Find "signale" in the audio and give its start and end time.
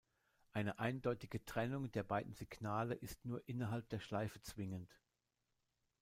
2.33-2.95